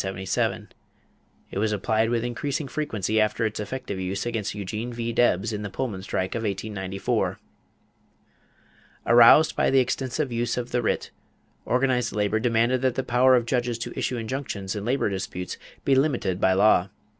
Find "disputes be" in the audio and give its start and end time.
15.07-15.93